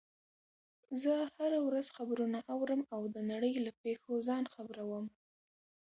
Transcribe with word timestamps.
زه 1.01 1.13
هره 1.35 1.59
ورځ 1.67 1.87
خبرونه 1.97 2.39
اورم 2.53 2.81
او 2.95 3.01
د 3.15 3.17
نړۍ 3.31 3.53
له 3.65 3.71
پیښو 3.81 4.11
ځان 4.27 4.43
خبر 4.53 4.77
وم 4.85 5.05